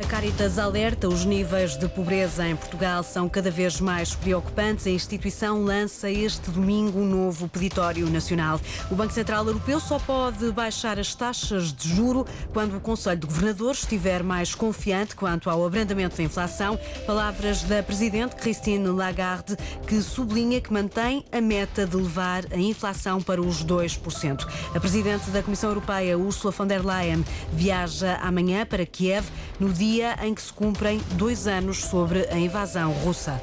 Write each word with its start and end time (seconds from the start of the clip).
A 0.00 0.06
Caritas 0.06 0.60
alerta 0.60 1.08
os 1.08 1.24
níveis 1.24 1.76
de 1.76 1.88
pobreza 1.88 2.46
em 2.46 2.54
Portugal 2.54 3.02
são 3.02 3.28
cada 3.28 3.50
vez 3.50 3.80
mais 3.80 4.14
preocupantes. 4.14 4.86
A 4.86 4.90
instituição 4.90 5.64
lança 5.64 6.08
este 6.08 6.52
domingo 6.52 7.00
um 7.00 7.04
novo 7.04 7.48
peditório 7.48 8.08
nacional. 8.08 8.60
O 8.92 8.94
Banco 8.94 9.12
Central 9.12 9.44
Europeu 9.44 9.80
só 9.80 9.98
pode 9.98 10.52
baixar 10.52 11.00
as 11.00 11.16
taxas 11.16 11.72
de 11.72 11.88
juro 11.88 12.24
quando 12.52 12.76
o 12.76 12.80
Conselho 12.80 13.18
de 13.18 13.26
Governadores 13.26 13.80
estiver 13.80 14.22
mais 14.22 14.54
confiante 14.54 15.16
quanto 15.16 15.50
ao 15.50 15.66
abrandamento 15.66 16.16
da 16.16 16.22
inflação. 16.22 16.78
Palavras 17.04 17.64
da 17.64 17.82
Presidente 17.82 18.36
Christine 18.36 18.86
Lagarde, 18.86 19.56
que 19.84 20.00
sublinha 20.00 20.60
que 20.60 20.72
mantém 20.72 21.24
a 21.32 21.40
meta 21.40 21.84
de 21.84 21.96
levar 21.96 22.44
a 22.52 22.56
inflação 22.56 23.20
para 23.20 23.42
os 23.42 23.64
2%. 23.64 24.46
A 24.72 24.78
Presidente 24.78 25.28
da 25.30 25.42
Comissão 25.42 25.70
Europeia, 25.70 26.16
Ursula 26.16 26.52
von 26.52 26.68
der 26.68 26.86
Leyen, 26.86 27.24
viaja 27.52 28.16
amanhã 28.22 28.64
para 28.64 28.86
Kiev 28.86 29.26
no 29.58 29.72
dia 29.72 29.87
dia 29.90 30.18
em 30.22 30.34
que 30.34 30.42
se 30.42 30.52
cumprem 30.52 31.00
dois 31.12 31.46
anos 31.46 31.78
sobre 31.78 32.28
a 32.30 32.38
invasão 32.38 32.92
russa. 32.92 33.40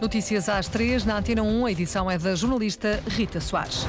Notícias 0.00 0.48
às 0.48 0.66
três, 0.66 1.04
na 1.04 1.18
Antena 1.18 1.42
1, 1.42 1.66
a 1.66 1.70
edição 1.70 2.10
é 2.10 2.18
da 2.18 2.34
jornalista 2.34 3.00
Rita 3.06 3.40
Soares. 3.40 3.86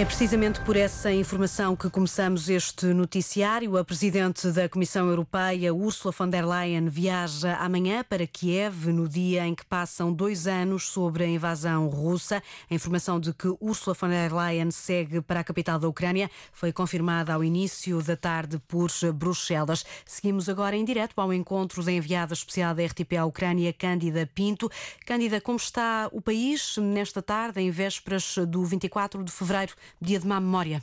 É 0.00 0.04
precisamente 0.06 0.58
por 0.62 0.78
essa 0.78 1.12
informação 1.12 1.76
que 1.76 1.90
começamos 1.90 2.48
este 2.48 2.86
noticiário. 2.86 3.76
A 3.76 3.84
Presidente 3.84 4.50
da 4.50 4.66
Comissão 4.66 5.06
Europeia, 5.06 5.74
Ursula 5.74 6.14
von 6.16 6.26
der 6.26 6.42
Leyen, 6.42 6.88
viaja 6.88 7.56
amanhã 7.56 8.02
para 8.02 8.26
Kiev, 8.26 8.86
no 8.94 9.06
dia 9.06 9.46
em 9.46 9.54
que 9.54 9.62
passam 9.62 10.10
dois 10.10 10.46
anos 10.46 10.88
sobre 10.88 11.24
a 11.24 11.26
invasão 11.26 11.86
russa. 11.86 12.42
A 12.70 12.74
informação 12.74 13.20
de 13.20 13.34
que 13.34 13.54
Ursula 13.60 13.94
von 13.94 14.08
der 14.08 14.32
Leyen 14.32 14.70
segue 14.70 15.20
para 15.20 15.40
a 15.40 15.44
capital 15.44 15.78
da 15.78 15.86
Ucrânia 15.86 16.30
foi 16.50 16.72
confirmada 16.72 17.34
ao 17.34 17.44
início 17.44 18.02
da 18.02 18.16
tarde 18.16 18.58
por 18.66 18.88
Bruxelas. 19.12 19.84
Seguimos 20.06 20.48
agora 20.48 20.76
em 20.76 20.84
direto 20.84 21.20
ao 21.20 21.30
encontro 21.30 21.84
da 21.84 21.92
enviada 21.92 22.32
especial 22.32 22.74
da 22.74 22.82
RTP 22.86 23.18
à 23.18 23.26
Ucrânia, 23.26 23.70
Cândida 23.70 24.26
Pinto. 24.34 24.70
Cândida, 25.04 25.42
como 25.42 25.58
está 25.58 26.08
o 26.10 26.22
país 26.22 26.78
nesta 26.78 27.20
tarde, 27.20 27.60
em 27.60 27.70
vésperas 27.70 28.38
do 28.48 28.64
24 28.64 29.22
de 29.22 29.30
fevereiro? 29.30 29.74
Dia 30.00 30.18
de 30.18 30.26
má 30.26 30.40
memória. 30.40 30.82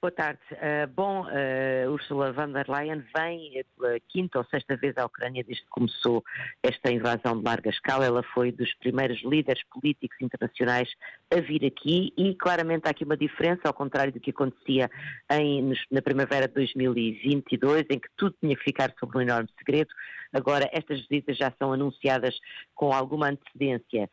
Boa 0.00 0.12
tarde. 0.12 0.38
Uh, 0.52 0.86
bom, 0.94 1.26
uh, 1.26 1.90
Ursula 1.90 2.32
von 2.32 2.52
der 2.52 2.68
Leyen 2.68 3.04
vem 3.16 3.64
pela 3.76 3.98
quinta 4.06 4.38
ou 4.38 4.44
sexta 4.44 4.76
vez 4.76 4.96
à 4.96 5.04
Ucrânia 5.04 5.42
desde 5.42 5.64
que 5.64 5.70
começou 5.70 6.22
esta 6.62 6.92
invasão 6.92 7.36
de 7.36 7.44
larga 7.44 7.68
escala. 7.68 8.06
Ela 8.06 8.22
foi 8.32 8.52
dos 8.52 8.72
primeiros 8.74 9.20
líderes 9.24 9.60
políticos 9.64 10.16
internacionais 10.20 10.88
a 11.36 11.40
vir 11.40 11.64
aqui 11.66 12.12
e 12.16 12.32
claramente 12.36 12.86
há 12.86 12.90
aqui 12.90 13.02
uma 13.02 13.16
diferença, 13.16 13.62
ao 13.64 13.74
contrário 13.74 14.12
do 14.12 14.20
que 14.20 14.30
acontecia 14.30 14.88
em, 15.32 15.74
na 15.90 16.00
primavera 16.00 16.46
de 16.46 16.54
2022, 16.54 17.86
em 17.90 17.98
que 17.98 18.08
tudo 18.16 18.36
tinha 18.40 18.54
que 18.54 18.62
ficar 18.62 18.94
sob 19.00 19.18
um 19.18 19.22
enorme 19.22 19.48
segredo. 19.58 19.90
Agora, 20.32 20.70
estas 20.72 21.00
visitas 21.08 21.36
já 21.36 21.52
são 21.58 21.72
anunciadas 21.72 22.38
com 22.72 22.92
alguma 22.92 23.30
antecedência 23.30 24.02
eh, 24.04 24.08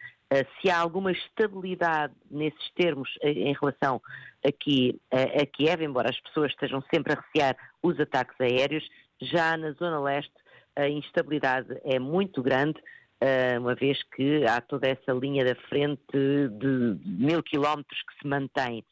se 0.59 0.69
há 0.69 0.79
alguma 0.79 1.11
estabilidade 1.11 2.13
nesses 2.29 2.71
termos 2.75 3.09
eh, 3.21 3.31
em 3.31 3.53
relação 3.53 4.01
aqui 4.43 4.99
a 5.11 5.45
Kiev, 5.45 5.83
embora 5.83 6.09
as 6.09 6.19
pessoas 6.19 6.51
estejam 6.51 6.83
sempre 6.93 7.13
a 7.13 7.21
recear 7.21 7.57
os 7.81 7.99
ataques 7.99 8.35
aéreos, 8.39 8.87
já 9.21 9.57
na 9.57 9.71
zona 9.71 9.99
leste 9.99 10.33
a 10.75 10.87
instabilidade 10.89 11.79
é 11.83 11.97
muito 11.99 12.43
grande, 12.43 12.79
eh, 13.21 13.57
uma 13.57 13.73
vez 13.75 13.97
que 14.15 14.45
há 14.45 14.59
toda 14.61 14.87
essa 14.87 15.13
linha 15.13 15.45
da 15.45 15.55
frente 15.69 16.01
de 16.11 16.97
mil 17.05 17.41
quilómetros 17.41 18.01
que 18.03 18.21
se 18.21 18.27
mantém. 18.27 18.83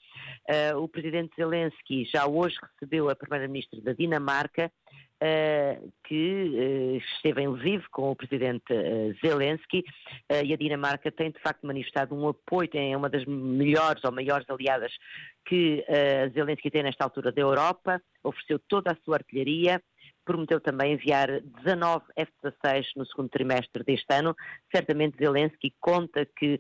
O 0.78 0.88
presidente 0.88 1.36
Zelensky 1.36 2.06
já 2.06 2.26
hoje 2.26 2.58
recebeu 2.74 3.10
a 3.10 3.16
primeira-ministra 3.16 3.82
da 3.82 3.94
Dinamarca, 3.94 4.72
que 6.04 6.44
uh, 6.50 6.98
esteve 7.16 7.42
em 7.42 7.48
Lviv 7.48 7.86
com 7.92 8.12
o 8.12 8.16
presidente 8.16 8.74
uh, 8.74 9.16
Zelensky 9.26 9.84
e 10.44 10.54
a 10.54 10.58
Dinamarca 10.58 11.12
tem 11.12 11.32
de 11.32 11.40
facto 11.40 11.66
manifestado 11.66 12.16
um 12.16 12.28
apoio, 12.28 12.70
é 12.74 12.96
uma 12.96 13.10
das 13.10 13.26
melhores 13.26 14.04
ou 14.04 14.12
maiores 14.12 14.50
aliadas 14.50 14.92
que 15.46 15.86
Zelensky 16.34 16.72
tem 16.72 16.84
nesta 16.84 17.04
altura 17.04 17.32
da 17.32 17.42
Europa, 17.42 18.02
ofereceu 18.24 18.60
toda 18.68 18.92
a 18.92 18.98
sua 19.04 19.18
artilharia, 19.18 19.82
prometeu 20.26 20.60
também 20.60 20.94
enviar 20.94 21.42
19 21.42 22.06
F-16 22.16 22.86
no 22.96 23.06
segundo 23.06 23.30
trimestre 23.30 23.84
deste 23.84 24.14
ano. 24.14 24.36
Certamente 24.74 25.18
Zelensky 25.18 25.74
conta 25.80 26.26
que 26.26 26.60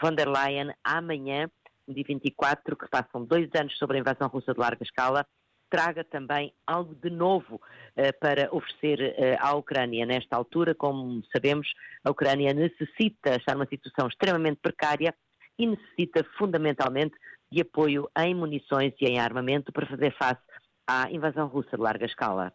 von 0.00 0.14
der 0.14 0.28
Leyen 0.28 0.72
amanhã, 0.84 1.50
dia 1.88 2.04
24, 2.06 2.76
que 2.76 2.88
passam 2.88 3.24
dois 3.24 3.48
anos 3.58 3.76
sobre 3.76 3.98
a 3.98 4.00
invasão 4.00 4.28
russa 4.28 4.54
de 4.54 4.60
larga 4.60 4.82
escala, 4.82 5.26
traga 5.68 6.04
também 6.04 6.52
algo 6.66 6.94
de 6.94 7.10
novo 7.10 7.56
uh, 7.56 8.18
para 8.20 8.48
oferecer 8.54 9.00
uh, 9.00 9.36
à 9.46 9.54
Ucrânia. 9.54 10.06
Nesta 10.06 10.36
altura, 10.36 10.74
como 10.74 11.22
sabemos, 11.32 11.68
a 12.04 12.10
Ucrânia 12.10 12.52
necessita 12.52 13.36
estar 13.36 13.54
numa 13.54 13.66
situação 13.66 14.08
extremamente 14.08 14.58
precária 14.60 15.14
e 15.58 15.66
necessita 15.66 16.24
fundamentalmente 16.38 17.14
de 17.50 17.62
apoio 17.62 18.08
em 18.18 18.34
munições 18.34 18.92
e 19.00 19.06
em 19.06 19.18
armamento 19.18 19.72
para 19.72 19.86
fazer 19.86 20.14
face 20.16 20.40
à 20.86 21.10
invasão 21.10 21.46
russa 21.48 21.76
de 21.76 21.82
larga 21.82 22.06
escala. 22.06 22.52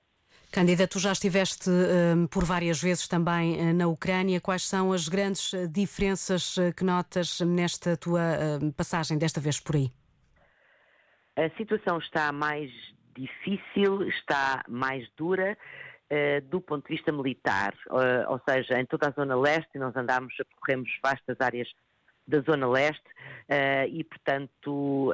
Cândida, 0.52 0.86
tu 0.86 1.00
já 1.00 1.14
estiveste 1.14 1.70
uh, 1.70 2.28
por 2.28 2.44
várias 2.44 2.82
vezes 2.82 3.08
também 3.08 3.56
uh, 3.56 3.74
na 3.74 3.88
Ucrânia. 3.88 4.42
Quais 4.42 4.68
são 4.68 4.92
as 4.92 5.08
grandes 5.08 5.52
diferenças 5.70 6.56
que 6.76 6.84
notas 6.84 7.40
nesta 7.42 7.96
tua 7.96 8.22
passagem, 8.76 9.18
desta 9.18 9.40
vez 9.40 9.60
por 9.60 9.76
aí? 9.76 9.90
A 11.38 11.50
situação 11.58 11.98
está 11.98 12.32
mais 12.32 12.70
difícil, 13.22 14.08
está 14.08 14.64
mais 14.68 15.08
dura 15.16 15.58
uh, 16.12 16.42
do 16.48 16.60
ponto 16.60 16.88
de 16.88 16.96
vista 16.96 17.12
militar, 17.12 17.74
uh, 17.88 18.32
ou 18.32 18.42
seja, 18.48 18.80
em 18.80 18.86
toda 18.86 19.08
a 19.08 19.12
zona 19.12 19.36
leste, 19.36 19.78
nós 19.78 19.96
andamos, 19.96 20.36
percorremos 20.36 20.90
vastas 21.04 21.38
áreas 21.40 21.70
da 22.28 22.40
zona 22.42 22.68
leste 22.68 23.08
uh, 23.50 23.88
e, 23.90 24.04
portanto, 24.04 25.14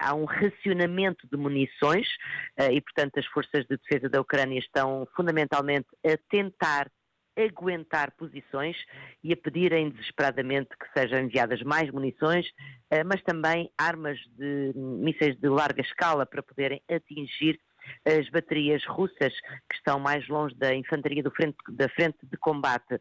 há 0.00 0.14
um 0.14 0.24
racionamento 0.24 1.28
de 1.30 1.36
munições 1.36 2.08
e, 2.70 2.80
portanto, 2.80 3.18
as 3.18 3.26
forças 3.26 3.66
de 3.66 3.76
defesa 3.76 4.08
da 4.08 4.20
Ucrânia 4.20 4.58
estão 4.58 5.06
fundamentalmente 5.14 5.86
a 6.04 6.16
tentar 6.30 6.90
aguentar 7.42 8.10
posições 8.12 8.76
e 9.22 9.32
a 9.32 9.36
pedirem 9.36 9.90
desesperadamente 9.90 10.70
que 10.70 10.86
sejam 10.98 11.20
enviadas 11.20 11.62
mais 11.62 11.90
munições, 11.90 12.46
eh, 12.90 13.04
mas 13.04 13.22
também 13.22 13.70
armas 13.78 14.18
de 14.36 14.72
mísseis 14.74 15.36
de 15.38 15.48
larga 15.48 15.80
escala 15.80 16.26
para 16.26 16.42
poderem 16.42 16.82
atingir 16.90 17.58
as 18.04 18.28
baterias 18.28 18.84
russas 18.84 19.32
que 19.68 19.76
estão 19.76 19.98
mais 19.98 20.26
longe 20.28 20.54
da 20.54 20.74
infantaria 20.74 21.22
frente, 21.30 21.56
da 21.68 21.88
frente 21.88 22.18
de 22.22 22.36
combate. 22.36 23.00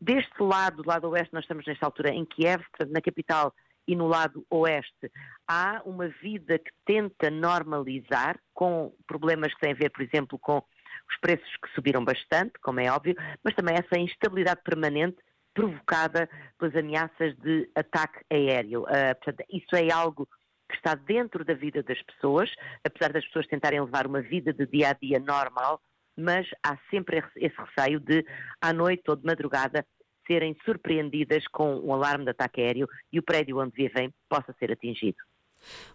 Deste 0.00 0.42
lado, 0.42 0.82
do 0.82 0.88
lado 0.88 1.08
oeste, 1.10 1.32
nós 1.32 1.44
estamos 1.44 1.64
nesta 1.66 1.86
altura 1.86 2.10
em 2.10 2.24
Kiev, 2.24 2.62
na 2.88 3.00
capital 3.00 3.54
e 3.86 3.96
no 3.96 4.06
lado 4.06 4.46
oeste, 4.48 5.10
há 5.46 5.82
uma 5.84 6.08
vida 6.08 6.58
que 6.58 6.70
tenta 6.84 7.30
normalizar, 7.30 8.38
com 8.54 8.94
problemas 9.06 9.52
que 9.54 9.60
têm 9.60 9.72
a 9.72 9.76
ver, 9.76 9.90
por 9.90 10.02
exemplo, 10.02 10.38
com 10.38 10.62
os 11.10 11.16
preços 11.20 11.50
que 11.62 11.72
subiram 11.74 12.04
bastante, 12.04 12.52
como 12.62 12.80
é 12.80 12.90
óbvio, 12.90 13.14
mas 13.44 13.54
também 13.54 13.74
essa 13.74 13.98
instabilidade 13.98 14.62
permanente 14.62 15.18
provocada 15.54 16.28
pelas 16.58 16.74
ameaças 16.74 17.36
de 17.38 17.70
ataque 17.74 18.20
aéreo. 18.30 18.82
Uh, 18.82 19.14
portanto, 19.22 19.44
isso 19.50 19.76
é 19.76 19.92
algo 19.92 20.26
que 20.68 20.76
está 20.76 20.94
dentro 20.94 21.44
da 21.44 21.54
vida 21.54 21.82
das 21.82 22.00
pessoas, 22.02 22.50
apesar 22.84 23.12
das 23.12 23.24
pessoas 23.26 23.46
tentarem 23.46 23.80
levar 23.80 24.06
uma 24.06 24.22
vida 24.22 24.52
de 24.52 24.66
dia 24.66 24.90
a 24.90 24.92
dia 24.94 25.18
normal, 25.18 25.80
mas 26.16 26.46
há 26.64 26.78
sempre 26.90 27.22
esse 27.36 27.56
receio 27.56 28.00
de, 28.00 28.24
à 28.60 28.72
noite 28.72 29.02
ou 29.08 29.16
de 29.16 29.24
madrugada, 29.24 29.84
serem 30.26 30.56
surpreendidas 30.64 31.46
com 31.48 31.74
um 31.80 31.92
alarme 31.92 32.24
de 32.24 32.30
ataque 32.30 32.60
aéreo 32.60 32.88
e 33.12 33.18
o 33.18 33.22
prédio 33.22 33.58
onde 33.58 33.72
vivem 33.74 34.12
possa 34.28 34.54
ser 34.58 34.72
atingido. 34.72 35.18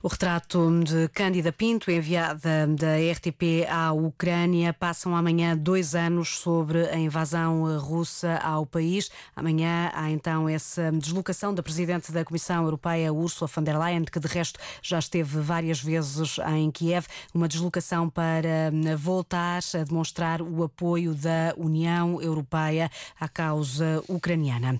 O 0.03 0.07
retrato 0.07 0.69
de 0.83 1.07
Cândida 1.09 1.51
Pinto, 1.51 1.89
enviada 1.89 2.67
da 2.67 2.95
RTP 3.11 3.67
à 3.69 3.91
Ucrânia, 3.91 4.73
passam 4.73 5.15
amanhã 5.15 5.57
dois 5.57 5.95
anos 5.95 6.39
sobre 6.39 6.87
a 6.89 6.97
invasão 6.97 7.77
russa 7.79 8.37
ao 8.37 8.65
país. 8.65 9.09
Amanhã 9.35 9.89
há 9.93 10.09
então 10.11 10.47
essa 10.47 10.91
deslocação 10.91 11.53
da 11.53 11.63
Presidente 11.63 12.11
da 12.11 12.23
Comissão 12.23 12.63
Europeia, 12.63 13.11
Ursula 13.11 13.49
von 13.53 13.63
der 13.63 13.77
Leyen, 13.77 14.05
que 14.05 14.19
de 14.19 14.27
resto 14.27 14.59
já 14.81 14.99
esteve 14.99 15.39
várias 15.39 15.81
vezes 15.81 16.37
em 16.55 16.69
Kiev, 16.69 17.07
uma 17.33 17.47
deslocação 17.47 18.09
para 18.09 18.71
voltar 18.97 19.61
a 19.73 19.83
demonstrar 19.83 20.41
o 20.41 20.63
apoio 20.63 21.15
da 21.15 21.53
União 21.57 22.21
Europeia 22.21 22.91
à 23.19 23.27
causa 23.27 24.03
ucraniana. 24.07 24.79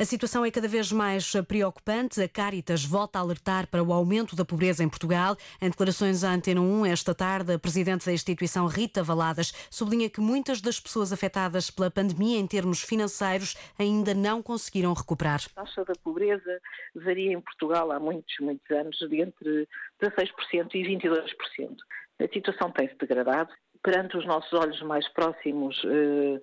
A 0.00 0.04
situação 0.04 0.44
é 0.44 0.50
cada 0.50 0.66
vez 0.66 0.90
mais 0.90 1.32
preocupante. 1.46 2.20
A 2.20 2.28
Caritas 2.28 2.84
volta 2.84 3.18
a 3.18 3.22
alertar 3.22 3.66
para 3.68 3.82
o 3.82 3.92
aumento 3.92 4.25
aumento 4.26 4.36
da 4.36 4.44
pobreza 4.44 4.82
em 4.82 4.88
Portugal. 4.88 5.36
Em 5.62 5.70
declarações 5.70 6.24
à 6.24 6.32
Antena 6.32 6.60
1, 6.60 6.86
esta 6.86 7.14
tarde, 7.14 7.52
a 7.52 7.58
presidente 7.58 8.06
da 8.06 8.12
instituição, 8.12 8.66
Rita 8.66 9.02
Valadas, 9.02 9.52
sublinha 9.70 10.10
que 10.10 10.20
muitas 10.20 10.60
das 10.60 10.80
pessoas 10.80 11.12
afetadas 11.12 11.70
pela 11.70 11.90
pandemia 11.90 12.38
em 12.38 12.46
termos 12.46 12.82
financeiros 12.82 13.54
ainda 13.78 14.14
não 14.14 14.42
conseguiram 14.42 14.92
recuperar. 14.92 15.40
A 15.54 15.60
taxa 15.62 15.84
da 15.84 15.94
pobreza 16.02 16.60
varia 16.94 17.32
em 17.32 17.40
Portugal 17.40 17.92
há 17.92 18.00
muitos, 18.00 18.34
muitos 18.40 18.68
anos, 18.70 18.96
de 18.98 19.20
entre 19.20 19.68
16% 20.02 20.74
e 20.74 20.82
22%. 20.82 21.76
A 22.18 22.28
situação 22.32 22.70
tem-se 22.70 22.96
degradado. 22.96 23.50
Perante 23.82 24.16
os 24.16 24.26
nossos 24.26 24.52
olhos 24.52 24.80
mais 24.82 25.06
próximos, 25.10 25.80
eh, 25.84 26.40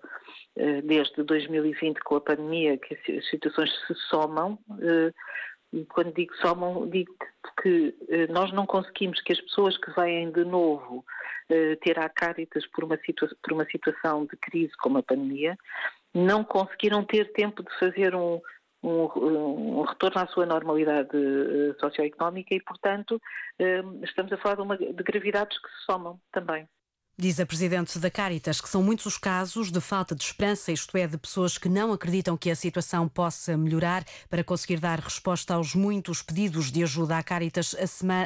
eh, 0.56 0.82
desde 0.84 1.24
2020 1.24 2.00
com 2.00 2.16
a 2.16 2.22
pandemia, 2.22 2.78
que 2.78 2.94
as 2.94 3.30
situações 3.30 3.70
se 3.88 3.96
somam, 4.10 4.58
eh, 4.82 5.12
e 5.74 5.86
quando 5.86 6.14
digo 6.14 6.36
somam, 6.38 6.88
digo 6.88 7.14
que 7.62 7.96
nós 8.30 8.52
não 8.52 8.66
conseguimos 8.66 9.20
que 9.22 9.34
as 9.34 9.42
pessoas 9.42 9.78
que 9.78 9.92
vêm 9.92 10.32
de 10.32 10.46
novo 10.46 11.04
ter 11.82 12.00
a 12.00 12.08
Caritas 12.08 12.66
por 12.68 12.84
uma, 12.84 12.98
por 12.98 13.54
uma 13.54 13.66
situação 13.66 14.26
de 14.26 14.38
crise 14.38 14.72
como 14.78 15.00
a 15.00 15.04
pandemia, 15.04 15.58
não 16.14 16.44
conseguiram 16.44 17.04
ter 17.04 17.32
tempo 17.34 17.64
de 17.64 17.80
fazer 17.80 18.16
um, 18.16 18.40
um, 18.84 19.10
um, 19.18 19.82
retorno 19.82 20.22
à 20.22 20.28
sua 20.28 20.46
normalidade 20.46 21.16
uh, 21.16 21.80
socioeconómica 21.80 22.54
e, 22.54 22.62
portanto, 22.62 23.20
estamos 24.04 24.32
a 24.32 24.38
falar 24.38 24.56
de, 24.56 24.62
uma, 24.62 24.78
de 24.78 25.04
gravidades 25.04 25.58
que 25.58 25.70
se 25.70 25.86
somam 25.86 26.20
também. 26.32 26.68
Diz 27.16 27.40
a 27.40 27.46
Presidente 27.46 28.00
da 28.00 28.10
Caritas 28.10 28.60
que 28.60 28.68
são 28.68 28.82
muitos 28.82 29.06
os 29.06 29.20
casos 29.20 29.72
de 29.72 29.80
falta 29.80 30.16
de 30.16 30.24
esperança, 30.24 30.72
isto 30.72 30.98
é, 30.98 31.06
de 31.06 31.16
pessoas 31.16 31.60
que 31.60 31.70
não 31.70 31.94
acreditam 31.94 32.36
que 32.36 32.50
a 32.50 32.56
situação 32.56 33.08
possa 33.08 33.56
melhorar. 33.56 34.04
Para 34.28 34.44
conseguir 34.44 34.80
dar 34.80 35.00
resposta 35.00 35.54
aos 35.54 35.76
muitos 35.76 36.24
pedidos 36.24 36.72
de 36.72 36.82
ajuda, 36.82 37.20
a 37.20 37.22
Caritas 37.22 37.76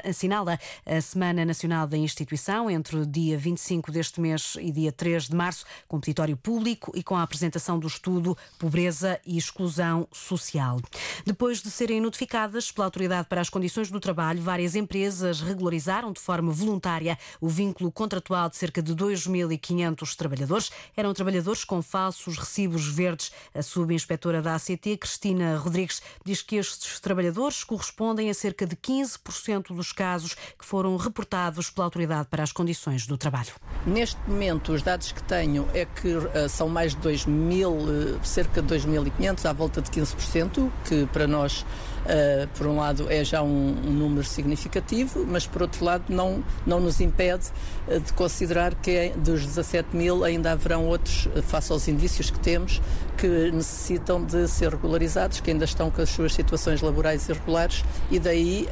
assinala 0.06 0.58
a 0.86 1.02
Semana 1.02 1.44
Nacional 1.44 1.86
da 1.86 1.98
Instituição 1.98 2.70
entre 2.70 2.96
o 2.96 3.06
dia 3.06 3.38
25 3.38 3.92
deste 3.92 4.22
mês 4.22 4.56
e 4.58 4.72
dia 4.72 4.94
3 4.94 5.28
de 5.28 5.36
março, 5.36 5.66
com 5.86 6.00
petitório 6.00 6.38
público 6.38 6.94
e 6.96 7.04
com 7.04 7.18
a 7.18 7.24
apresentação 7.24 7.78
do 7.78 7.88
estudo 7.88 8.38
Pobreza 8.58 9.20
e 9.26 9.38
Exclusão 9.38 10.08
Social. 10.14 10.80
Depois 11.26 11.62
de 11.62 11.70
serem 11.70 12.00
notificadas 12.00 12.72
pela 12.72 12.86
Autoridade 12.86 13.28
para 13.28 13.42
as 13.42 13.50
Condições 13.50 13.92
do 13.92 14.00
Trabalho, 14.00 14.42
várias 14.42 14.76
empresas 14.76 15.42
regularizaram 15.42 16.14
de 16.14 16.22
forma 16.22 16.54
voluntária 16.54 17.20
o 17.42 17.50
vínculo 17.50 17.92
contratual 17.92 18.50
de 18.50 18.56
cerca 18.56 18.77
cerca 18.78 18.82
de 18.82 18.96
2.500 18.96 20.16
trabalhadores. 20.16 20.72
Eram 20.96 21.14
trabalhadores 21.14 21.64
com 21.64 21.82
falsos 21.82 22.38
recibos 22.38 22.88
verdes. 22.88 23.32
A 23.54 23.62
subinspetora 23.62 24.42
da 24.42 24.56
ACT, 24.56 24.98
Cristina 24.98 25.58
Rodrigues, 25.58 26.02
diz 26.24 26.42
que 26.42 26.58
estes 26.58 27.00
trabalhadores 27.00 27.64
correspondem 27.64 28.30
a 28.30 28.34
cerca 28.34 28.66
de 28.66 28.76
15% 28.76 29.76
dos 29.76 29.92
casos 29.92 30.36
que 30.58 30.66
foram 30.66 30.96
reportados 30.98 31.70
pela 31.70 31.86
Autoridade 31.86 32.28
para 32.30 32.44
as 32.44 32.52
Condições 32.52 33.08
do 33.08 33.18
Trabalho. 33.18 33.54
Neste 33.86 34.18
momento, 34.28 34.74
os 34.74 34.82
dados 34.82 35.12
que 35.12 35.24
tenho 35.24 35.68
é 35.74 35.86
que 35.86 36.16
uh, 36.16 36.50
são 36.50 36.70
mais 36.70 36.94
de 36.94 37.02
2.000, 37.02 38.18
uh, 38.20 38.26
cerca 38.26 38.62
de 38.62 38.76
2.500, 38.76 39.46
à 39.46 39.54
volta 39.54 39.82
de 39.82 39.90
15%, 39.90 40.70
que 40.86 41.06
para 41.08 41.28
nós 41.28 41.66
Uh, 42.06 42.48
por 42.58 42.68
um 42.68 42.78
lado, 42.78 43.08
é 43.10 43.24
já 43.24 43.42
um, 43.42 43.48
um, 43.48 43.92
número 43.92 44.26
significativo, 44.26 45.26
mas 45.28 45.46
por 45.46 45.64
outro 45.64 45.84
lado, 45.84 46.06
não, 46.08 46.44
não 46.66 46.80
nos 46.80 47.02
impede 47.02 47.48
uh, 47.88 48.00
de 48.00 48.14
considerar 48.14 48.76
que 48.76 49.10
dos 49.18 49.46
17 49.46 49.96
mil 49.96 50.24
ainda 50.24 50.54
haverão 50.54 50.86
outros, 50.86 51.26
uh, 51.26 51.42
face 51.42 51.72
aos 51.72 51.88
indícios 51.88 52.30
que 52.30 52.40
temos, 52.40 52.82
que 53.18 53.52
necessitam 53.52 54.24
de 54.24 54.48
ser 54.48 54.70
regularizados, 54.70 55.42
que 55.42 55.52
ainda 55.52 55.66
estão 55.66 55.92
com 55.92 56.02
as 56.02 56.10
suas 56.10 56.34
situações 56.34 56.82
laborais 56.82 57.28
irregulares 57.28 57.84
e 58.12 58.20
daí 58.20 58.68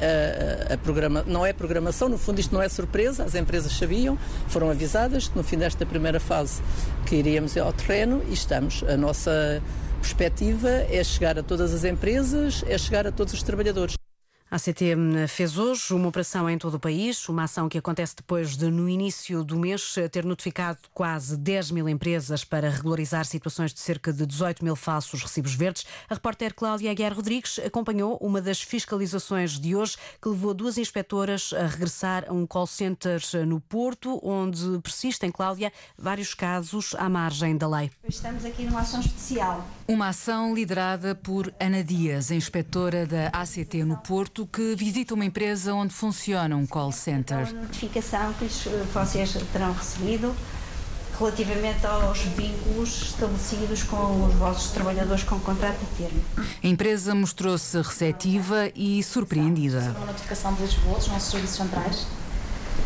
a, 0.70 0.74
a 0.74 0.78
programa, 0.78 1.24
não 1.26 1.44
é 1.44 1.52
programação, 1.52 2.08
no 2.08 2.16
fundo 2.16 2.40
isto 2.40 2.54
não 2.54 2.62
é 2.62 2.68
surpresa, 2.68 3.24
as 3.24 3.34
empresas 3.34 3.72
sabiam, 3.72 4.16
foram 4.48 4.70
avisadas 4.70 5.28
que 5.28 5.36
no 5.36 5.42
fim 5.42 5.58
desta 5.58 5.84
primeira 5.84 6.20
fase 6.20 6.62
que 7.04 7.16
iríamos 7.16 7.56
ao 7.56 7.72
terreno 7.72 8.22
e 8.28 8.32
estamos, 8.32 8.84
a 8.88 8.96
nossa 8.96 9.60
perspectiva 10.06 10.68
é 10.68 11.02
chegar 11.02 11.36
a 11.36 11.42
todas 11.42 11.74
as 11.74 11.82
empresas, 11.82 12.62
é 12.68 12.78
chegar 12.78 13.08
a 13.08 13.12
todos 13.12 13.34
os 13.34 13.42
trabalhadores. 13.42 13.96
A 14.48 14.58
CT 14.60 15.26
fez 15.26 15.58
hoje 15.58 15.92
uma 15.92 16.08
operação 16.08 16.48
em 16.48 16.56
todo 16.56 16.74
o 16.74 16.80
país, 16.80 17.28
uma 17.28 17.42
ação 17.42 17.68
que 17.68 17.76
acontece 17.76 18.14
depois 18.14 18.56
de, 18.56 18.70
no 18.70 18.88
início 18.88 19.42
do 19.42 19.58
mês, 19.58 19.96
ter 20.12 20.24
notificado 20.24 20.78
quase 20.94 21.36
10 21.36 21.72
mil 21.72 21.88
empresas 21.88 22.44
para 22.44 22.70
regularizar 22.70 23.24
situações 23.24 23.74
de 23.74 23.80
cerca 23.80 24.12
de 24.12 24.24
18 24.24 24.64
mil 24.64 24.76
falsos 24.76 25.20
recibos 25.20 25.52
verdes. 25.52 25.84
A 26.08 26.14
repórter 26.14 26.54
Cláudia 26.54 26.92
Aguiar 26.92 27.12
Rodrigues 27.12 27.58
acompanhou 27.58 28.16
uma 28.18 28.40
das 28.40 28.62
fiscalizações 28.62 29.58
de 29.58 29.74
hoje 29.74 29.96
que 30.22 30.28
levou 30.28 30.54
duas 30.54 30.78
inspectoras 30.78 31.52
a 31.52 31.66
regressar 31.66 32.24
a 32.28 32.32
um 32.32 32.46
call 32.46 32.68
center 32.68 33.20
no 33.44 33.60
Porto, 33.60 34.20
onde 34.22 34.78
persistem, 34.78 35.32
Cláudia, 35.32 35.72
vários 35.98 36.34
casos 36.34 36.94
à 36.96 37.08
margem 37.08 37.56
da 37.56 37.66
lei. 37.66 37.90
Estamos 38.08 38.44
aqui 38.44 38.62
numa 38.62 38.82
ação 38.82 39.00
especial. 39.00 39.66
Uma 39.88 40.08
ação 40.08 40.52
liderada 40.52 41.14
por 41.14 41.54
Ana 41.60 41.84
Dias, 41.84 42.32
inspetora 42.32 43.06
da 43.06 43.28
ACT 43.28 43.84
no 43.84 43.96
Porto 43.98 44.44
que 44.44 44.74
visita 44.74 45.14
uma 45.14 45.24
empresa 45.24 45.72
onde 45.74 45.94
funciona 45.94 46.56
um 46.56 46.66
call 46.66 46.90
center. 46.90 47.48
A 47.48 47.52
notificação 47.52 48.32
que 48.32 48.46
vocês 48.92 49.32
terão 49.52 49.72
recebido 49.72 50.34
relativamente 51.16 51.86
aos 51.86 52.18
vínculos 52.18 53.02
estabelecidos 53.02 53.84
com 53.84 54.26
os 54.26 54.34
vossos 54.34 54.72
trabalhadores 54.72 55.22
com 55.22 55.38
contrato 55.38 55.78
de 55.78 55.86
termo. 56.02 56.20
A 56.36 56.66
empresa 56.66 57.14
mostrou-se 57.14 57.76
receptiva 57.76 58.68
e 58.74 59.00
surpreendida. 59.04 59.94
Uma 59.96 60.06
notificação 60.06 60.52
de 60.54 60.62
Lisboa, 60.62 60.98
dos 60.98 61.06
nossos 61.06 61.30
serviços 61.30 61.56
centrais 61.58 62.06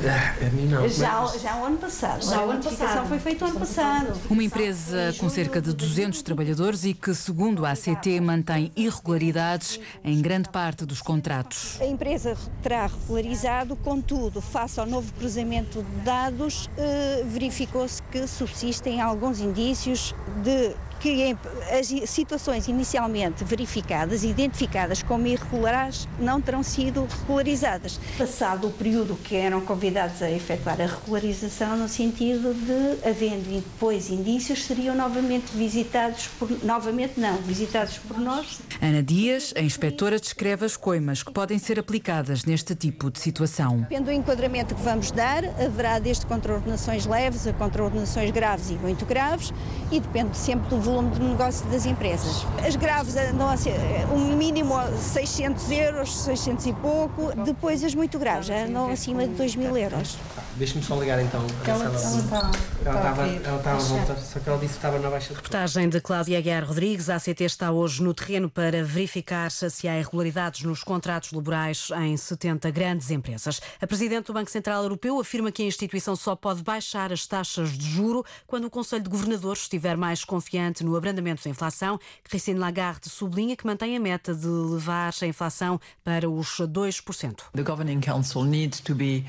ah, 0.02 0.46
a 0.46 0.50
mim 0.50 0.66
não. 0.66 0.88
Já, 0.88 1.26
já 1.38 1.56
o 1.56 1.64
ano 1.64 1.78
passado. 1.78 2.24
Já 2.24 2.44
o 2.44 2.50
ano 2.50 2.62
passado. 2.62 3.08
foi 3.08 3.18
feito 3.18 3.44
o 3.44 3.48
ano 3.48 3.58
passado. 3.58 4.20
Uma 4.30 4.42
empresa 4.42 5.14
com 5.18 5.28
cerca 5.28 5.60
de 5.60 5.72
200 5.72 6.22
trabalhadores 6.22 6.84
e 6.84 6.94
que, 6.94 7.14
segundo 7.14 7.66
a 7.66 7.72
ACT, 7.72 8.20
mantém 8.20 8.72
irregularidades 8.74 9.78
em 10.04 10.20
grande 10.20 10.48
parte 10.48 10.84
dos 10.84 11.02
contratos. 11.02 11.78
A 11.80 11.86
empresa 11.86 12.36
terá 12.62 12.86
regularizado, 12.86 13.76
contudo, 13.76 14.40
face 14.40 14.80
ao 14.80 14.86
novo 14.86 15.12
cruzamento 15.14 15.82
de 15.82 16.04
dados, 16.04 16.70
eh, 16.76 17.22
verificou-se 17.26 18.02
que 18.04 18.26
subsistem 18.26 19.00
alguns 19.00 19.40
indícios 19.40 20.14
de 20.42 20.74
que 21.00 21.36
as 21.78 21.88
situações 22.08 22.68
inicialmente 22.68 23.42
verificadas, 23.42 24.22
identificadas 24.22 25.02
como 25.02 25.26
irregulares, 25.26 26.06
não 26.18 26.40
terão 26.40 26.62
sido 26.62 27.08
regularizadas. 27.20 27.98
Passado 28.18 28.68
o 28.68 28.70
período 28.70 29.16
que 29.16 29.34
eram 29.34 29.62
convidados 29.62 30.22
a 30.22 30.30
efetuar 30.30 30.80
a 30.80 30.86
regularização, 30.86 31.76
no 31.76 31.88
sentido 31.88 32.54
de, 32.54 33.08
havendo 33.08 33.48
depois 33.50 34.10
indícios, 34.10 34.64
seriam 34.64 34.94
novamente 34.94 35.50
visitados 35.54 36.28
por, 36.38 36.50
novamente 36.62 37.18
não, 37.18 37.36
visitados 37.38 37.98
por 37.98 38.18
nós. 38.18 38.60
Ana 38.82 39.02
Dias, 39.02 39.54
a 39.56 39.60
inspetora, 39.60 40.20
descreve 40.20 40.66
as 40.66 40.76
coimas 40.76 41.22
que 41.22 41.32
podem 41.32 41.58
ser 41.58 41.78
aplicadas 41.78 42.44
neste 42.44 42.74
tipo 42.74 43.10
de 43.10 43.18
situação. 43.18 43.80
Depende 43.80 44.04
do 44.04 44.12
enquadramento 44.12 44.74
que 44.74 44.82
vamos 44.82 45.10
dar, 45.10 45.44
haverá 45.44 45.98
desde 45.98 46.26
contraordenações 46.26 47.06
leves 47.06 47.46
a 47.46 47.52
contraordenações 47.52 48.30
graves 48.30 48.70
e 48.70 48.74
muito 48.74 49.06
graves, 49.06 49.52
e 49.90 49.98
depende 49.98 50.36
sempre 50.36 50.68
do 50.68 50.89
volume 50.90 51.10
de 51.10 51.20
negócio 51.20 51.64
das 51.66 51.86
empresas. 51.86 52.44
As 52.66 52.74
graves 52.74 53.16
andam 53.16 53.48
a 53.48 53.56
ser 53.56 53.78
um 54.12 54.36
mínimo 54.36 54.74
600 54.98 55.70
euros, 55.70 56.16
600 56.22 56.66
e 56.66 56.72
pouco, 56.72 57.32
depois 57.44 57.84
as 57.84 57.94
muito 57.94 58.18
graves 58.18 58.50
andam 58.50 58.90
acima 58.90 59.26
de 59.26 59.34
2 59.34 59.56
mil 59.56 59.76
euros. 59.76 60.18
Deixa-me 60.56 60.82
só 60.82 60.98
ligar 60.98 61.22
então. 61.22 61.44
Ela, 61.66 61.86
estava, 61.94 63.26
ela 63.26 63.56
estava 63.56 63.76
a 63.76 63.78
voltar, 63.78 64.16
só 64.18 64.40
que 64.40 64.48
ela 64.48 64.58
disse 64.58 64.72
que 64.72 64.78
estava 64.78 64.98
na 64.98 65.08
baixa. 65.08 65.34
Reportagem 65.34 65.88
de 65.88 66.00
Cláudia 66.00 66.40
Guerra 66.40 66.66
Rodrigues. 66.66 67.08
A 67.08 67.16
ACT 67.16 67.44
está 67.44 67.70
hoje 67.70 68.02
no 68.02 68.12
terreno 68.12 68.50
para 68.50 68.84
verificar 68.84 69.50
se 69.50 69.88
há 69.88 69.98
irregularidades 69.98 70.62
nos 70.62 70.82
contratos 70.82 71.32
laborais 71.32 71.88
em 72.02 72.16
70 72.16 72.70
grandes 72.70 73.10
empresas. 73.10 73.60
A 73.80 73.86
Presidente 73.86 74.26
do 74.26 74.32
Banco 74.32 74.50
Central 74.50 74.82
Europeu 74.82 75.18
afirma 75.20 75.52
que 75.52 75.62
a 75.62 75.66
instituição 75.66 76.16
só 76.16 76.34
pode 76.34 76.62
baixar 76.62 77.12
as 77.12 77.26
taxas 77.26 77.70
de 77.70 77.88
juro 77.88 78.24
quando 78.46 78.64
o 78.64 78.70
Conselho 78.70 79.04
de 79.04 79.10
Governadores 79.10 79.62
estiver 79.62 79.96
mais 79.96 80.24
confiante 80.24 80.84
no 80.84 80.96
abrandamento 80.96 81.44
da 81.44 81.50
inflação. 81.50 81.98
Christine 82.24 82.58
Lagarde 82.58 83.08
sublinha 83.08 83.56
que 83.56 83.66
mantém 83.66 83.96
a 83.96 84.00
meta 84.00 84.34
de 84.34 84.46
levar 84.46 85.12
a 85.20 85.26
inflação 85.26 85.80
para 86.04 86.28
os 86.28 86.60
2%. 86.60 87.40
The 87.54 87.62
Governing 87.62 88.00
Council 88.00 88.44
needs 88.44 88.80
to 88.80 88.94
be 88.94 89.24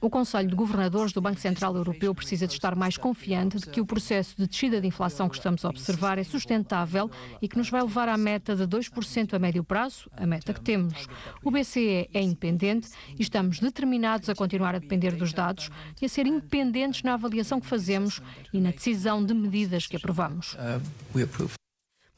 o 0.00 0.10
Conselho 0.10 0.48
de 0.48 0.54
Governadores 0.54 1.12
do 1.12 1.20
Banco 1.20 1.38
Central 1.38 1.76
Europeu 1.76 2.14
precisa 2.14 2.46
de 2.46 2.54
estar 2.54 2.74
mais 2.74 2.96
confiante 2.96 3.58
de 3.58 3.66
que 3.66 3.80
o 3.80 3.86
processo 3.86 4.34
de 4.36 4.46
descida 4.46 4.80
de 4.80 4.86
inflação 4.86 5.28
que 5.28 5.36
estamos 5.36 5.64
a 5.64 5.68
observar 5.68 6.18
é 6.18 6.24
sustentável 6.24 7.10
e 7.40 7.46
que 7.46 7.56
nos 7.56 7.70
vai 7.70 7.82
levar 7.82 8.08
à 8.08 8.16
meta 8.16 8.56
de 8.56 8.64
2% 8.64 9.34
a 9.34 9.38
médio 9.38 9.62
prazo, 9.62 10.10
a 10.16 10.26
meta 10.26 10.52
que 10.52 10.60
temos. 10.60 11.06
O 11.44 11.50
BCE 11.50 12.08
é 12.12 12.22
independente 12.22 12.88
e 13.18 13.22
estamos 13.22 13.60
determinados 13.60 14.28
a 14.28 14.34
continuar 14.34 14.74
a 14.74 14.78
depender 14.78 15.12
dos 15.12 15.32
dados 15.32 15.70
e 16.00 16.06
a 16.06 16.08
ser 16.08 16.26
independentes 16.26 17.02
na 17.02 17.14
avaliação 17.14 17.60
que 17.60 17.66
fazemos 17.66 18.20
e 18.52 18.60
na 18.60 18.70
decisão 18.70 19.24
de 19.24 19.34
medidas 19.34 19.86
que 19.86 19.96
aprovamos. 19.96 20.56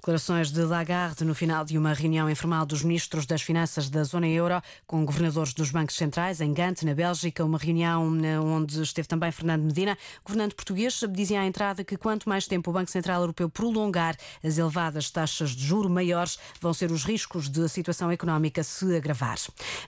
Declarações 0.03 0.51
de 0.51 0.65
Lagarde 0.65 1.25
no 1.25 1.33
final 1.33 1.65
de 1.65 1.79
uma 1.79 1.95
reunião 1.95 2.29
informal 2.29 2.67
dos 2.67 2.83
ministros 2.83 3.25
das 3.25 3.41
Finanças 3.41 3.89
da 3.89 4.03
zona 4.03 4.27
euro 4.27 4.61
com 4.85 5.05
governadores 5.05 5.55
dos 5.55 5.71
bancos 5.71 5.95
centrais 5.95 6.41
em 6.41 6.53
Gante, 6.53 6.85
na 6.85 6.93
Bélgica, 6.93 7.45
uma 7.45 7.57
reunião 7.57 8.13
eh, 8.25 8.41
onde 8.41 8.83
esteve 8.83 9.07
também 9.07 9.31
Fernando 9.31 9.63
Medina. 9.63 9.97
Governante 10.25 10.57
português 10.57 11.05
dizia 11.09 11.41
à 11.41 11.47
entrada 11.47 11.85
que 11.85 11.97
quanto 11.97 12.29
mais 12.29 12.49
tempo 12.49 12.69
o 12.69 12.73
Banco 12.73 12.91
Central 12.91 13.21
Europeu 13.21 13.49
prolongar 13.49 14.17
as 14.43 14.59
elevadas 14.59 15.09
taxas 15.09 15.51
de 15.51 15.65
juro 15.65 15.89
maiores, 15.89 16.37
vão 16.61 16.75
ser 16.75 16.91
os 16.91 17.05
riscos 17.05 17.49
de 17.49 17.63
a 17.63 17.69
situação 17.69 18.11
económica 18.11 18.65
se 18.65 18.97
agravar. 18.97 19.39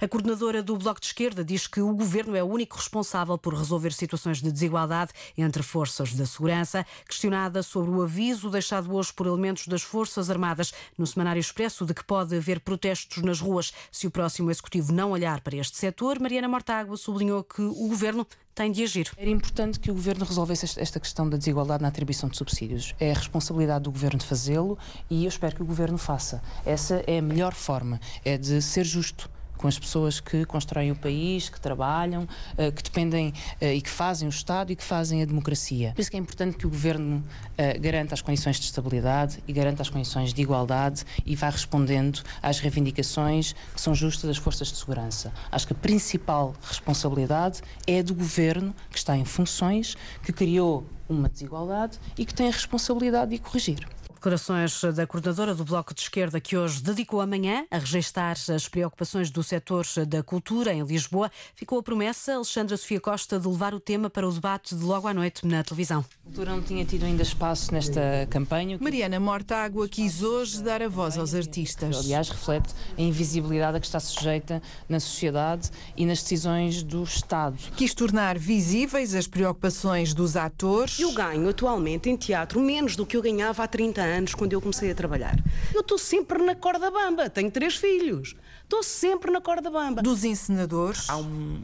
A 0.00 0.06
coordenadora 0.06 0.62
do 0.62 0.76
Bloco 0.76 1.00
de 1.00 1.06
Esquerda 1.06 1.44
diz 1.44 1.66
que 1.66 1.80
o 1.80 1.92
governo 1.92 2.36
é 2.36 2.42
o 2.44 2.46
único 2.46 2.76
responsável 2.76 3.36
por 3.36 3.52
resolver 3.52 3.92
situações 3.92 4.40
de 4.40 4.52
desigualdade 4.52 5.10
entre 5.36 5.64
forças 5.64 6.14
da 6.14 6.24
segurança. 6.24 6.86
Questionada 7.08 7.64
sobre 7.64 7.90
o 7.90 8.00
aviso 8.00 8.48
deixado 8.48 8.94
hoje 8.94 9.12
por 9.12 9.26
elementos 9.26 9.66
das 9.66 9.82
forças 9.82 10.03
Forças 10.04 10.28
Armadas 10.28 10.74
no 10.98 11.06
Semanário 11.06 11.40
Expresso 11.40 11.86
de 11.86 11.94
que 11.94 12.04
pode 12.04 12.36
haver 12.36 12.60
protestos 12.60 13.22
nas 13.22 13.40
ruas 13.40 13.72
se 13.90 14.06
o 14.06 14.10
próximo 14.10 14.50
Executivo 14.50 14.92
não 14.92 15.12
olhar 15.12 15.40
para 15.40 15.56
este 15.56 15.78
setor, 15.78 16.20
Mariana 16.20 16.46
Mortágua 16.46 16.94
sublinhou 16.94 17.42
que 17.42 17.62
o 17.62 17.88
Governo 17.88 18.26
tem 18.54 18.70
de 18.70 18.82
agir. 18.82 19.10
Era 19.16 19.30
importante 19.30 19.80
que 19.80 19.90
o 19.90 19.94
Governo 19.94 20.26
resolvesse 20.26 20.78
esta 20.78 21.00
questão 21.00 21.26
da 21.26 21.38
desigualdade 21.38 21.82
na 21.82 21.88
atribuição 21.88 22.28
de 22.28 22.36
subsídios. 22.36 22.94
É 23.00 23.12
a 23.12 23.14
responsabilidade 23.14 23.84
do 23.84 23.90
Governo 23.90 24.18
de 24.18 24.26
fazê-lo 24.26 24.78
e 25.08 25.24
eu 25.24 25.28
espero 25.28 25.56
que 25.56 25.62
o 25.62 25.66
Governo 25.66 25.96
faça. 25.96 26.42
Essa 26.66 27.02
é 27.06 27.16
a 27.16 27.22
melhor 27.22 27.54
forma, 27.54 27.98
é 28.26 28.36
de 28.36 28.60
ser 28.60 28.84
justo 28.84 29.30
com 29.64 29.68
as 29.68 29.78
pessoas 29.78 30.20
que 30.20 30.44
constroem 30.44 30.90
o 30.90 30.94
país, 30.94 31.48
que 31.48 31.58
trabalham, 31.58 32.28
eh, 32.58 32.70
que 32.70 32.82
dependem 32.82 33.32
eh, 33.58 33.76
e 33.76 33.80
que 33.80 33.88
fazem 33.88 34.28
o 34.28 34.30
Estado 34.30 34.70
e 34.70 34.76
que 34.76 34.84
fazem 34.84 35.22
a 35.22 35.24
democracia. 35.24 35.92
Por 35.94 36.02
isso 36.02 36.10
que 36.10 36.18
é 36.18 36.20
importante 36.20 36.58
que 36.58 36.66
o 36.66 36.68
Governo 36.68 37.24
eh, 37.56 37.78
garanta 37.78 38.12
as 38.12 38.20
condições 38.20 38.60
de 38.60 38.66
estabilidade 38.66 39.42
e 39.48 39.54
garanta 39.54 39.80
as 39.80 39.88
condições 39.88 40.34
de 40.34 40.42
igualdade 40.42 41.02
e 41.24 41.34
vá 41.34 41.48
respondendo 41.48 42.20
às 42.42 42.58
reivindicações 42.58 43.54
que 43.74 43.80
são 43.80 43.94
justas 43.94 44.28
das 44.28 44.36
forças 44.36 44.68
de 44.68 44.76
segurança. 44.76 45.32
Acho 45.50 45.66
que 45.68 45.72
a 45.72 45.76
principal 45.76 46.54
responsabilidade 46.62 47.62
é 47.86 48.02
do 48.02 48.14
Governo 48.14 48.74
que 48.90 48.98
está 48.98 49.16
em 49.16 49.24
funções, 49.24 49.96
que 50.22 50.30
criou 50.30 50.86
uma 51.08 51.26
desigualdade 51.26 51.98
e 52.18 52.26
que 52.26 52.34
tem 52.34 52.48
a 52.48 52.52
responsabilidade 52.52 53.30
de 53.30 53.38
corrigir. 53.38 53.88
Declarações 54.24 54.80
da 54.94 55.06
coordenadora 55.06 55.54
do 55.54 55.66
Bloco 55.66 55.92
de 55.92 56.00
Esquerda, 56.00 56.40
que 56.40 56.56
hoje 56.56 56.82
dedicou 56.82 57.20
amanhã 57.20 57.66
a 57.70 57.76
registar 57.76 58.34
as 58.54 58.66
preocupações 58.66 59.30
do 59.30 59.42
setor 59.42 59.84
da 60.08 60.22
cultura 60.22 60.72
em 60.72 60.82
Lisboa. 60.82 61.30
Ficou 61.54 61.78
a 61.78 61.82
promessa, 61.82 62.36
Alexandra 62.36 62.74
Sofia 62.78 62.98
Costa, 62.98 63.38
de 63.38 63.46
levar 63.46 63.74
o 63.74 63.80
tema 63.80 64.08
para 64.08 64.26
o 64.26 64.32
debate 64.32 64.74
de 64.74 64.82
logo 64.82 65.06
à 65.06 65.12
noite 65.12 65.46
na 65.46 65.62
televisão. 65.62 66.02
A 66.22 66.24
cultura 66.24 66.52
não 66.52 66.62
tinha 66.62 66.86
tido 66.86 67.04
ainda 67.04 67.22
espaço 67.22 67.70
nesta 67.70 68.00
campanha. 68.30 68.78
Mariana 68.80 69.20
Mortágua 69.20 69.86
quis 69.86 70.22
hoje 70.22 70.62
dar 70.62 70.80
a 70.80 70.88
voz 70.88 71.18
aos 71.18 71.34
artistas. 71.34 71.94
Aliás, 71.94 72.30
reflete 72.30 72.72
a 72.96 73.02
invisibilidade 73.02 73.76
a 73.76 73.80
que 73.80 73.84
está 73.84 74.00
sujeita 74.00 74.62
na 74.88 75.00
sociedade 75.00 75.70
e 75.98 76.06
nas 76.06 76.22
decisões 76.22 76.82
do 76.82 77.02
Estado. 77.02 77.58
Quis 77.76 77.92
tornar 77.92 78.38
visíveis 78.38 79.14
as 79.14 79.26
preocupações 79.26 80.14
dos 80.14 80.34
atores. 80.34 80.98
Eu 80.98 81.12
ganho 81.12 81.46
atualmente 81.46 82.08
em 82.08 82.16
teatro 82.16 82.58
menos 82.58 82.96
do 82.96 83.04
que 83.04 83.18
eu 83.18 83.20
ganhava 83.20 83.62
há 83.62 83.68
30 83.68 84.00
anos 84.00 84.13
anos, 84.14 84.34
quando 84.34 84.52
eu 84.52 84.60
comecei 84.60 84.90
a 84.90 84.94
trabalhar. 84.94 85.38
Eu 85.74 85.80
estou 85.80 85.98
sempre 85.98 86.42
na 86.42 86.54
corda 86.54 86.90
bamba, 86.90 87.28
tenho 87.28 87.50
três 87.50 87.76
filhos, 87.76 88.34
estou 88.62 88.82
sempre 88.82 89.30
na 89.30 89.40
corda 89.40 89.70
bamba. 89.70 90.02
Dos 90.02 90.24
encenadores. 90.24 91.08
Há 91.08 91.16
um, 91.16 91.60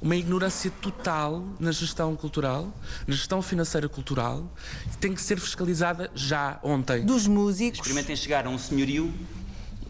uma 0.00 0.16
ignorância 0.16 0.70
total 0.80 1.44
na 1.58 1.72
gestão 1.72 2.16
cultural, 2.16 2.72
na 3.06 3.14
gestão 3.14 3.42
financeira 3.42 3.88
cultural, 3.88 4.50
que 4.90 4.98
tem 4.98 5.14
que 5.14 5.20
ser 5.20 5.38
fiscalizada 5.38 6.10
já 6.14 6.58
ontem. 6.62 7.04
Dos 7.04 7.26
músicos. 7.26 7.80
Experimentem 7.80 8.16
chegar 8.16 8.46
a 8.46 8.50
um 8.50 8.58
senhorio 8.58 9.12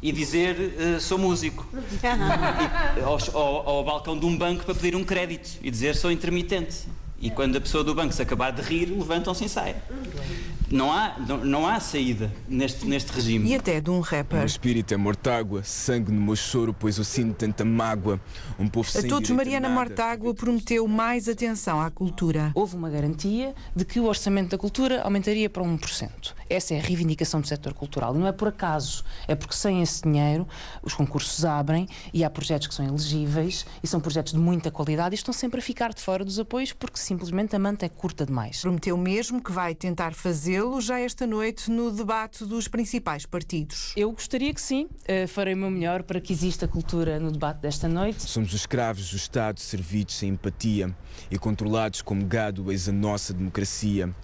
e 0.02 0.10
dizer 0.12 0.56
uh, 0.56 1.00
sou 1.00 1.18
músico 1.18 1.68
e, 2.96 3.00
ao, 3.02 3.18
ao, 3.34 3.68
ao 3.68 3.84
balcão 3.84 4.18
de 4.18 4.24
um 4.24 4.36
banco 4.36 4.64
para 4.64 4.74
pedir 4.74 4.96
um 4.96 5.04
crédito 5.04 5.58
e 5.62 5.70
dizer 5.70 5.94
sou 5.94 6.10
intermitente. 6.10 6.88
E 7.20 7.30
quando 7.30 7.56
a 7.56 7.60
pessoa 7.60 7.84
do 7.84 7.94
banco 7.94 8.14
se 8.14 8.22
acabar 8.22 8.50
de 8.50 8.62
rir, 8.62 8.86
levantam-se 8.86 9.44
e 9.44 9.48
saem. 9.48 9.76
Não 10.70 10.92
há, 10.92 11.16
não, 11.18 11.44
não, 11.44 11.66
há 11.66 11.80
saída 11.80 12.30
neste, 12.48 12.86
neste 12.86 13.10
regime. 13.12 13.50
E 13.50 13.56
até 13.56 13.80
de 13.80 13.90
um 13.90 13.98
rapper. 13.98 14.42
O 14.42 14.46
espírito 14.46 14.94
é 14.94 14.96
mortágua, 14.96 15.64
sangue 15.64 16.12
no 16.12 16.20
meu 16.20 16.36
choro, 16.36 16.72
pois 16.72 16.96
eu 16.96 17.02
sinto 17.02 17.34
tanta 17.34 17.64
mágoa. 17.64 18.20
Um 18.56 18.68
povo 18.68 18.88
a 18.88 19.00
sem 19.00 19.10
todos, 19.10 19.28
Mariana 19.30 19.66
a 19.66 19.70
Mortágua 19.70 20.32
prometeu 20.32 20.86
mais 20.86 21.28
atenção 21.28 21.80
à 21.80 21.90
cultura. 21.90 22.52
Houve 22.54 22.76
uma 22.76 22.88
garantia 22.88 23.52
de 23.74 23.84
que 23.84 23.98
o 23.98 24.04
orçamento 24.04 24.50
da 24.50 24.58
cultura 24.58 25.02
aumentaria 25.02 25.50
para 25.50 25.64
1%. 25.64 26.34
Essa 26.48 26.74
é 26.74 26.78
a 26.78 26.82
reivindicação 26.82 27.40
do 27.40 27.48
setor 27.48 27.74
cultural. 27.74 28.14
E 28.14 28.18
não 28.18 28.26
é 28.26 28.32
por 28.32 28.48
acaso, 28.48 29.04
é 29.26 29.34
porque 29.34 29.54
sem 29.54 29.82
esse 29.82 30.02
dinheiro 30.02 30.46
os 30.82 30.94
concursos 30.94 31.44
abrem 31.44 31.88
e 32.12 32.24
há 32.24 32.30
projetos 32.30 32.68
que 32.68 32.74
são 32.74 32.86
elegíveis 32.86 33.66
e 33.82 33.86
são 33.86 34.00
projetos 34.00 34.32
de 34.32 34.38
muita 34.38 34.70
qualidade 34.70 35.14
e 35.14 35.16
estão 35.16 35.32
sempre 35.34 35.58
a 35.58 35.62
ficar 35.62 35.92
de 35.92 36.00
fora 36.00 36.24
dos 36.24 36.38
apoios 36.38 36.72
porque 36.72 36.98
simplesmente 36.98 37.56
a 37.56 37.58
manta 37.58 37.86
é 37.86 37.88
curta 37.88 38.24
demais. 38.24 38.60
Prometeu 38.60 38.96
mesmo 38.96 39.42
que 39.42 39.50
vai 39.50 39.74
tentar 39.74 40.14
fazê-lo 40.60 40.80
já 40.80 41.00
esta 41.00 41.26
noite 41.26 41.70
no 41.70 41.90
debate 41.90 42.44
dos 42.44 42.68
principais 42.68 43.24
partidos. 43.24 43.94
Eu 43.96 44.12
gostaria 44.12 44.52
que 44.52 44.60
sim, 44.60 44.84
uh, 44.84 45.26
farei 45.26 45.54
o 45.54 45.56
meu 45.56 45.70
melhor 45.70 46.02
para 46.02 46.20
que 46.20 46.32
exista 46.32 46.68
cultura 46.68 47.18
no 47.18 47.32
debate 47.32 47.60
desta 47.60 47.88
noite. 47.88 48.22
Somos 48.22 48.50
os 48.50 48.60
escravos 48.60 49.10
do 49.10 49.16
Estado, 49.16 49.58
servidos 49.58 50.16
sem 50.16 50.30
empatia 50.30 50.94
e 51.30 51.38
controlados 51.38 52.02
como 52.02 52.26
gado, 52.26 52.70
eis 52.70 52.88
a 52.88 52.92
nossa 52.92 53.32
democracia. 53.32 54.14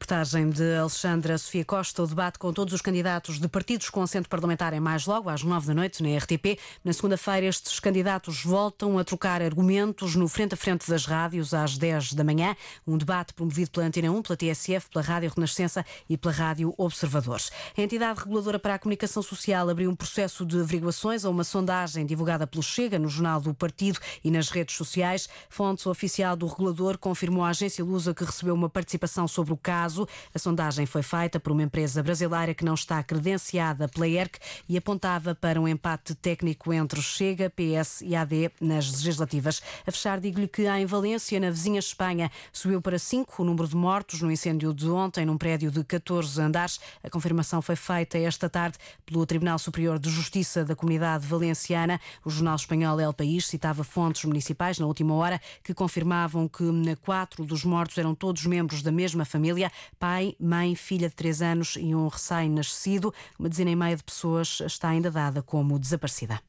Reportagem 0.00 0.48
de 0.48 0.76
Alexandra 0.76 1.36
Sofia 1.36 1.62
Costa. 1.62 2.02
O 2.02 2.06
debate 2.06 2.38
com 2.38 2.54
todos 2.54 2.72
os 2.72 2.80
candidatos 2.80 3.38
de 3.38 3.46
partidos 3.46 3.90
com 3.90 4.00
assento 4.00 4.30
parlamentar 4.30 4.72
é 4.72 4.80
mais 4.80 5.04
logo, 5.04 5.28
às 5.28 5.42
nove 5.42 5.66
da 5.66 5.74
noite, 5.74 6.02
na 6.02 6.16
RTP. 6.16 6.58
Na 6.82 6.94
segunda-feira, 6.94 7.46
estes 7.46 7.78
candidatos 7.78 8.42
voltam 8.42 8.98
a 8.98 9.04
trocar 9.04 9.42
argumentos 9.42 10.16
no 10.16 10.26
frente 10.26 10.54
a 10.54 10.56
frente 10.56 10.88
das 10.88 11.04
rádios, 11.04 11.52
às 11.52 11.76
dez 11.76 12.14
da 12.14 12.24
manhã. 12.24 12.56
Um 12.86 12.96
debate 12.96 13.34
promovido 13.34 13.70
pela 13.70 13.86
Antena 13.86 14.10
1, 14.10 14.22
pela 14.22 14.36
TSF, 14.38 14.88
pela 14.88 15.04
Rádio 15.04 15.32
Renascença 15.36 15.84
e 16.08 16.16
pela 16.16 16.32
Rádio 16.32 16.74
Observadores. 16.78 17.52
A 17.76 17.82
entidade 17.82 18.20
reguladora 18.20 18.58
para 18.58 18.76
a 18.76 18.78
comunicação 18.78 19.22
social 19.22 19.68
abriu 19.68 19.90
um 19.90 19.94
processo 19.94 20.46
de 20.46 20.60
averiguações 20.60 21.26
a 21.26 21.30
uma 21.30 21.44
sondagem 21.44 22.06
divulgada 22.06 22.46
pelo 22.46 22.62
Chega 22.62 22.98
no 22.98 23.08
Jornal 23.08 23.42
do 23.42 23.52
Partido 23.52 24.00
e 24.24 24.30
nas 24.30 24.48
redes 24.48 24.74
sociais. 24.76 25.28
Fonte 25.50 25.86
oficial 25.86 26.34
do 26.34 26.46
regulador 26.46 26.96
confirmou 26.96 27.44
à 27.44 27.50
agência 27.50 27.84
Lusa 27.84 28.14
que 28.14 28.24
recebeu 28.24 28.54
uma 28.54 28.70
participação 28.70 29.28
sobre 29.28 29.52
o 29.52 29.56
caso 29.58 29.89
caso. 29.90 30.08
A 30.32 30.38
sondagem 30.38 30.86
foi 30.86 31.02
feita 31.02 31.40
por 31.40 31.52
uma 31.52 31.62
empresa 31.62 32.02
brasileira 32.02 32.54
que 32.54 32.64
não 32.64 32.74
está 32.74 33.02
credenciada 33.02 33.88
pela 33.88 34.08
ERC 34.08 34.38
e 34.68 34.76
apontava 34.76 35.34
para 35.34 35.60
um 35.60 35.66
empate 35.66 36.14
técnico 36.14 36.72
entre 36.72 37.02
Chega, 37.02 37.50
PS 37.50 38.02
e 38.02 38.14
AD 38.14 38.52
nas 38.60 38.90
legislativas. 38.90 39.60
A 39.86 39.90
fechar, 39.90 40.20
digo-lhe 40.20 40.46
que 40.46 40.66
em 40.68 40.86
Valência, 40.86 41.40
na 41.40 41.50
vizinha 41.50 41.78
Espanha, 41.78 42.30
subiu 42.52 42.80
para 42.80 42.98
5 42.98 43.42
o 43.42 43.44
número 43.44 43.66
de 43.66 43.76
mortos 43.76 44.22
no 44.22 44.30
incêndio 44.30 44.72
de 44.72 44.88
ontem 44.88 45.26
num 45.26 45.36
prédio 45.36 45.70
de 45.70 45.82
14 45.82 46.40
andares. 46.40 46.78
A 47.02 47.10
confirmação 47.10 47.60
foi 47.60 47.76
feita 47.76 48.18
esta 48.18 48.48
tarde 48.48 48.78
pelo 49.04 49.26
Tribunal 49.26 49.58
Superior 49.58 49.98
de 49.98 50.10
Justiça 50.10 50.64
da 50.64 50.76
Comunidade 50.76 51.26
Valenciana. 51.26 52.00
O 52.24 52.30
jornal 52.30 52.56
espanhol 52.56 53.00
El 53.00 53.12
País 53.12 53.46
citava 53.46 53.82
fontes 53.82 54.24
municipais 54.24 54.78
na 54.78 54.86
última 54.86 55.14
hora 55.14 55.40
que 55.64 55.74
confirmavam 55.74 56.46
que 56.46 56.64
quatro 57.02 57.44
dos 57.44 57.64
mortos 57.64 57.98
eram 57.98 58.14
todos 58.14 58.46
membros 58.46 58.82
da 58.82 58.92
mesma 58.92 59.24
família 59.24 59.70
pai, 59.98 60.34
mãe, 60.38 60.74
filha 60.74 61.08
de 61.08 61.14
3 61.14 61.42
anos 61.42 61.76
e 61.78 61.94
um 61.94 62.08
recém-nascido. 62.08 63.12
Uma 63.38 63.48
dezena 63.48 63.70
e 63.70 63.76
meia 63.76 63.96
de 63.96 64.04
pessoas 64.04 64.60
está 64.64 64.88
ainda 64.88 65.10
dada 65.10 65.42
como 65.42 65.78
desaparecida. 65.78 66.40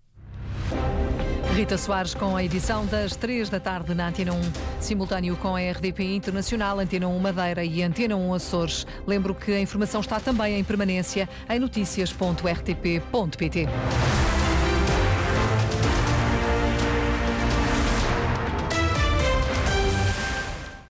Rita 1.53 1.77
Soares 1.77 2.13
com 2.13 2.35
a 2.35 2.43
edição 2.43 2.85
das 2.85 3.15
3 3.17 3.50
da 3.50 3.59
tarde 3.59 3.93
na 3.93 4.07
Antena 4.07 4.31
1, 4.31 4.39
simultâneo 4.79 5.35
com 5.35 5.53
a 5.55 5.59
RDP 5.59 6.15
Internacional, 6.15 6.79
Antena 6.79 7.09
1 7.09 7.19
Madeira 7.19 7.63
e 7.63 7.83
Antena 7.83 8.15
1 8.15 8.33
Açores. 8.33 8.88
Lembro 9.05 9.35
que 9.35 9.51
a 9.51 9.59
informação 9.59 10.00
está 10.00 10.17
também 10.19 10.57
em 10.57 10.63
permanência 10.63 11.27
em 11.50 11.59
notícias.rtp.pt. 11.59 13.67